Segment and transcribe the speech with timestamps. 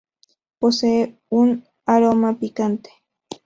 [0.57, 2.89] Posee un aroma picante.